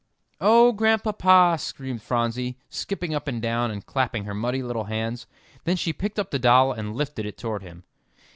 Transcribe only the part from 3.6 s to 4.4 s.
and clapping her